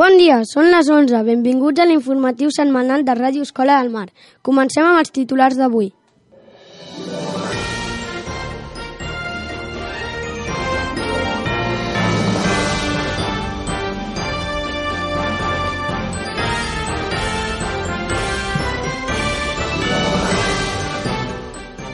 [0.00, 1.18] Bon dia, són les 11.
[1.26, 4.06] Benvinguts a l'informatiu setmanal de Ràdio Escola del Mar.
[4.48, 5.90] Comencem amb els titulars d'avui.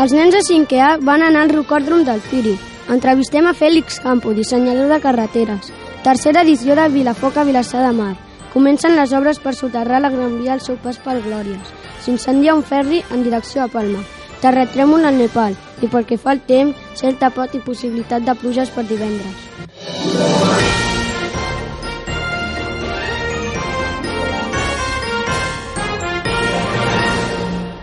[0.00, 2.56] Els nens de 5è A van anar al rocòdrom del Piri.
[2.88, 5.68] Entrevistem a Fèlix Campo, dissenyador de carreteres.
[6.04, 8.14] Tercera edició de Vilafoc a Vilassar de Mar.
[8.54, 11.74] Comencen les obres per soterrar la Gran Via al seu pas pel Glòries.
[12.00, 14.00] S'incendia un ferri en direcció a Palma.
[14.40, 15.58] Terratrèmol al Nepal.
[15.84, 19.44] I pel que fa al temps, certa pot i possibilitat de pluges per divendres.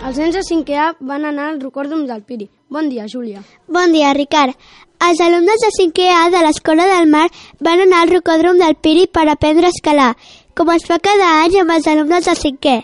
[0.07, 2.49] Els nens de 5è A van anar al rocòdrom del Piri.
[2.73, 3.45] Bon dia, Júlia.
[3.68, 4.57] Bon dia, Ricard.
[5.05, 7.27] Els alumnes de 5è A de l'Escola del Mar
[7.61, 10.15] van anar al rocòdrom del Piri per aprendre a escalar,
[10.57, 12.77] com es fa cada any amb els alumnes de 5è.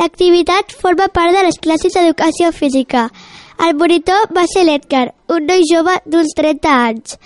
[0.00, 3.04] L'activitat forma part de les classes d'educació física.
[3.66, 7.18] El monitor va ser l'Edgar, un noi jove d'uns 30 anys.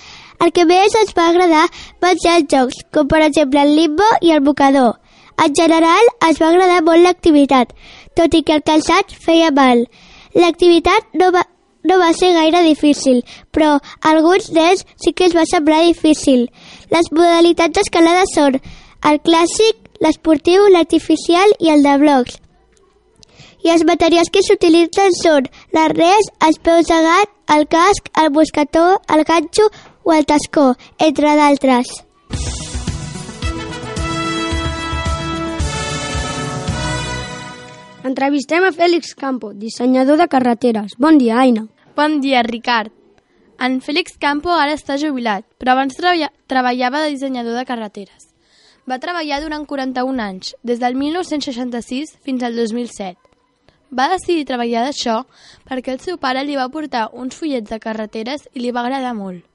[0.44, 1.64] El que més ens va agradar
[2.04, 4.98] van ser els jocs, com per exemple el limbo i el mocador.
[5.40, 7.72] En general, ens va agradar molt l'activitat,
[8.18, 9.86] tot i que el calçat feia mal.
[10.34, 11.46] L'activitat no va,
[11.84, 16.48] no va ser gaire difícil, però alguns d'ells sí que es va semblar difícil.
[16.90, 18.58] Les modalitats d'escalada són
[19.04, 22.40] el clàssic, l'esportiu, l'artificial i el de blocs.
[23.64, 28.86] I els materials que s'utilitzen són l'arnès, els peus de gat, el casc, el mosquetó,
[29.08, 29.68] el ganxo
[30.04, 31.92] o el tascó, entre d'altres.
[38.04, 40.92] Entrevistem a Fèlix Campo, dissenyador de carreteres.
[41.00, 41.64] Bon dia, Aina.
[41.96, 42.90] Bon dia, Ricard.
[43.56, 48.32] En Félix Campo ara està jubilat, però abans treballa treballava de dissenyador de carreteres.
[48.90, 53.14] Va treballar durant 41 anys, des del 1966 fins al 2007.
[53.94, 55.20] Va decidir treballar d'això
[55.70, 59.14] perquè el seu pare li va portar uns fullets de carreteres i li va agradar
[59.14, 59.46] molt.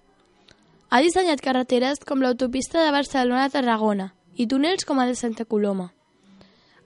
[0.95, 5.43] Ha dissenyat carreteres com l'autopista de Barcelona a Tarragona i túnels com el de Santa
[5.43, 5.91] Coloma.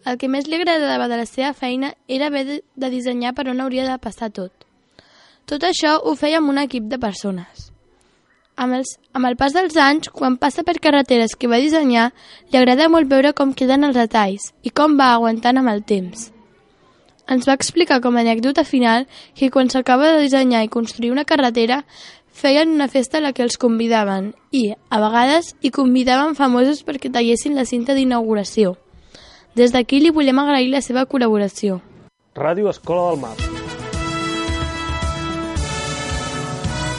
[0.03, 3.51] El que més li agradava de la seva feina era haver de, de dissenyar per
[3.53, 4.63] on hauria de passar tot.
[5.45, 7.69] Tot això ho feia amb un equip de persones.
[8.55, 12.11] Amb, els, amb el pas dels anys, quan passa per carreteres que va dissenyar,
[12.51, 16.29] li agrada molt veure com queden els detalls i com va aguantant amb el temps.
[17.27, 21.25] Ens va explicar com a anècdota final que quan s'acaba de dissenyar i construir una
[21.25, 21.81] carretera
[22.33, 27.11] feien una festa a la que els convidaven i, a vegades, hi convidaven famosos perquè
[27.13, 28.75] tallessin la cinta d'inauguració.
[29.55, 31.79] Des d'aquí li volem agrair la seva col·laboració.
[32.35, 33.52] Ràdio Escola del Mar.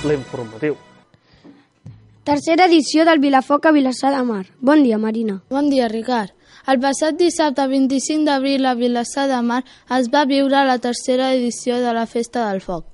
[0.04, 0.76] L'informatiu.
[2.24, 4.46] Tercera edició del Vilafoc a Vilassar de Mar.
[4.60, 5.42] Bon dia, Marina.
[5.50, 6.32] Bon dia, Ricard.
[6.66, 9.62] El passat dissabte 25 d'abril a Vilassar de Mar
[9.98, 12.86] es va viure la tercera edició de la Festa del Foc.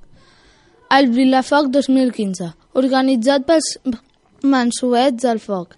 [0.90, 3.76] El Vilafoc 2015, organitzat pels
[4.42, 5.76] Mansuets del Foc,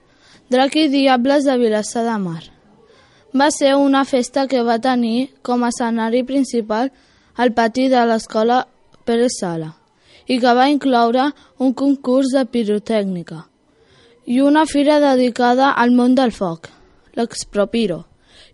[0.49, 2.41] Drac i Diables de Vilassar de Mar.
[3.37, 6.93] Va ser una festa que va tenir com a escenari principal
[7.37, 8.65] el pati de l'escola
[9.05, 9.82] Pérez Sala
[10.27, 13.43] i que va incloure un concurs de pirotècnica
[14.27, 16.69] i una fira dedicada al món del foc,
[17.19, 18.05] l'Expropiro,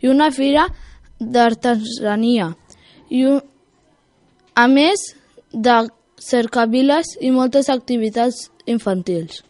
[0.00, 0.66] i una fira
[1.20, 2.54] d'artesania,
[3.10, 3.42] i un...
[4.54, 5.02] a més
[5.52, 5.76] de
[6.18, 9.42] cercaviles i moltes activitats infantils.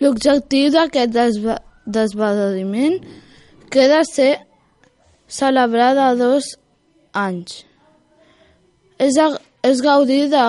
[0.00, 1.56] L'objectiu d'aquest desva
[1.86, 2.98] desvediment
[3.72, 4.32] queda ser
[5.26, 6.52] celebrada dos
[7.16, 7.64] anys.
[8.98, 9.32] És, a,
[9.64, 10.42] és gaudir de,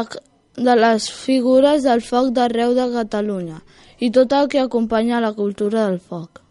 [0.58, 3.62] de les figures del foc d'arreu de Catalunya
[4.02, 6.42] i tot el que acompanya la cultura del foc.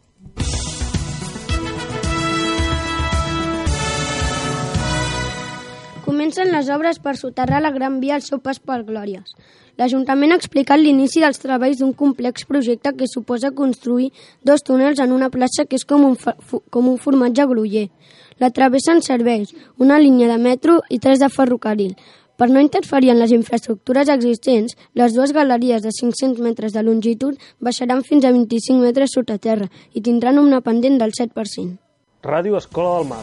[6.06, 9.34] Comencen les obres per soterrar la Gran Via al seu pas per Glòries.
[9.76, 14.12] L'Ajuntament ha explicat l'inici dels treballs d'un complex projecte que suposa construir
[14.42, 16.14] dos túnels en una plaça que és com un,
[16.70, 17.88] com un formatge gruller.
[18.38, 21.96] La travessen serveis, una línia de metro i tres de ferrocarril.
[22.36, 27.38] Per no interferir en les infraestructures existents, les dues galeries de 500 metres de longitud
[27.64, 31.78] baixaran fins a 25 metres sota terra i tindran una pendent del 7%.
[32.26, 33.22] Ràdio Escola del Mar.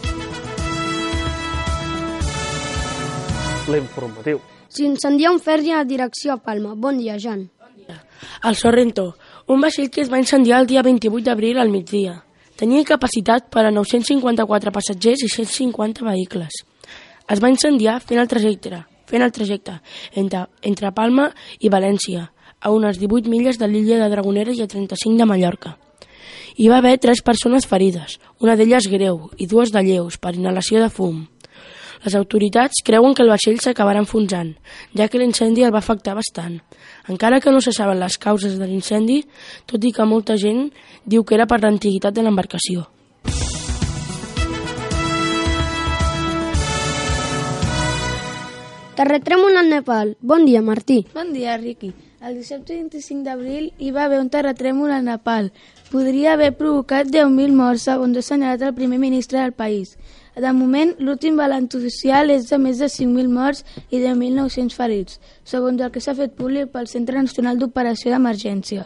[3.69, 4.39] L'informatiu.
[4.73, 6.73] S'incendia un ferri a direcció a Palma.
[6.73, 7.45] Bon dia, Jan.
[8.43, 9.13] El Sorrento,
[9.47, 12.15] un vaixell que es va incendiar el dia 28 d'abril al migdia.
[12.57, 16.63] Tenia capacitat per a 954 passatgers i 150 vehicles.
[17.29, 19.79] Es va incendiar fent el trajecte, fent el trajecte
[20.15, 21.29] entre, entre Palma
[21.59, 22.29] i València,
[22.63, 25.77] a unes 18 milles de l'illa de Dragonera i a 35 de Mallorca.
[26.55, 30.79] Hi va haver tres persones ferides, una d'elles greu i dues de lleus per inhalació
[30.83, 31.23] de fum.
[32.03, 34.53] Les autoritats creuen que el vaixell s'acabarà enfonsant,
[34.93, 36.59] ja que l'incendi el va afectar bastant.
[37.09, 39.21] Encara que no se saben les causes de l'incendi,
[39.65, 40.67] tot i que molta gent
[41.05, 42.89] diu que era per l'antiguitat de l'embarcació.
[48.93, 50.17] Terratrèmol al Nepal.
[50.21, 51.07] Bon dia, Martí.
[51.15, 51.95] Bon dia, Riqui.
[52.21, 55.47] El dissabte 25 d'abril hi va haver un terratrèmol al Nepal.
[55.89, 59.95] Podria haver provocat 10.000 morts, segons ha assenyalat el primer ministre del país.
[60.37, 65.81] De moment, l'últim balanç oficial és de més de 5.000 morts i 10.900 ferits, segons
[65.81, 68.85] el que s'ha fet públic pel Centre Nacional d'Operació d'Emergència.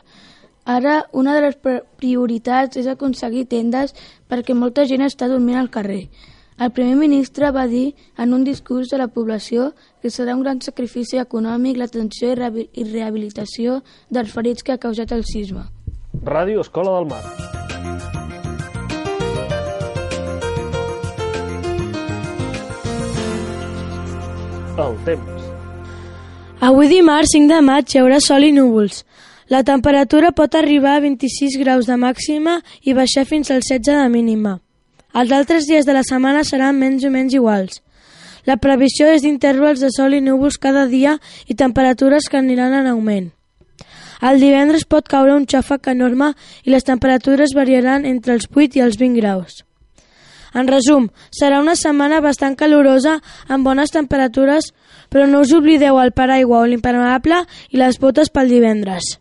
[0.63, 1.59] Ara, una de les
[1.99, 3.91] prioritats és aconseguir tendes
[4.31, 6.05] perquè molta gent està dormint al carrer.
[6.57, 10.57] El primer ministre va dir en un discurs a la població que serà un gran
[10.65, 15.67] sacrifici econòmic l'atenció i rehabilitació dels ferits que ha causat el sisme.
[16.25, 17.21] Ràdio Escola del Mar.
[24.77, 25.47] El temps.
[26.61, 29.03] Avui dimarts 5 de maig hi haurà sol i núvols.
[29.53, 34.09] La temperatura pot arribar a 26 graus de màxima i baixar fins als 16 de
[34.09, 34.61] mínima.
[35.17, 37.81] Els altres dies de la setmana seran menys o menys iguals.
[38.45, 41.17] La previsió és d'intervals de sol i núvols cada dia
[41.49, 43.31] i temperatures que aniran en augment.
[44.21, 46.31] El divendres pot caure un xàfec enorme
[46.63, 49.63] i les temperatures variaran entre els 8 i els 20 graus.
[50.53, 53.17] En resum, serà una setmana bastant calorosa
[53.47, 54.71] amb bones temperatures,
[55.09, 59.17] però no us oblideu el paraigua o l'impermeable i les botes pel divendres.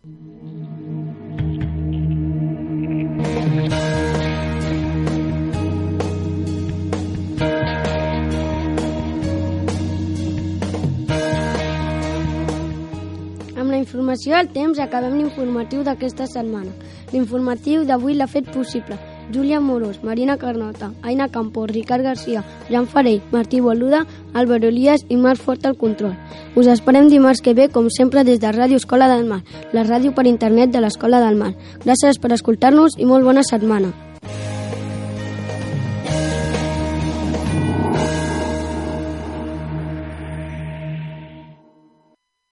[14.16, 16.70] Informació del temps acabem l'informatiu d'aquesta setmana.
[17.12, 18.96] L'informatiu d'avui l'ha fet possible
[19.28, 25.18] Júlia Morós, Marina Carnota, Aina Campos, Ricard Garcia, Jan Farell, Martí Boluda, Álvaro Elias i
[25.18, 26.16] Marc Fort al control.
[26.54, 29.42] Us esperem dimarts que ve, com sempre, des de Ràdio Escola del Mar,
[29.76, 31.52] la ràdio per internet de l'Escola del Mar.
[31.84, 33.92] Gràcies per escoltar-nos i molt bona setmana.